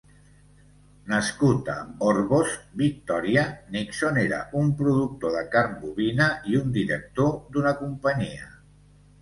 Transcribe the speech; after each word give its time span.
Nascut 1.09 1.67
a 1.73 1.75
Orbost, 2.11 2.63
Victoria, 2.83 3.43
Nixon 3.75 4.19
era 4.23 4.39
un 4.63 4.73
productor 4.81 5.37
de 5.39 5.45
carn 5.57 5.79
bovina 5.85 6.31
i 6.55 6.59
un 6.65 6.75
director 6.79 7.33
d'una 7.53 7.77
companyia. 7.85 8.51